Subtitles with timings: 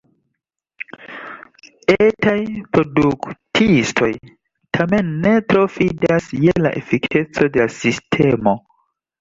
[1.95, 2.33] Etaj
[2.77, 4.09] produktistoj
[4.79, 8.57] tamen ne tro fidas je la efikeco de la sistemo.